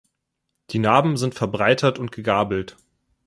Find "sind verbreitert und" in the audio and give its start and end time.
1.15-2.11